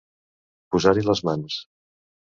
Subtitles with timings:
[0.75, 1.63] Posar-hi les mans.